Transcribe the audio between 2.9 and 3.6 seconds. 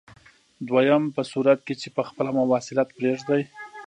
پرېږدئ.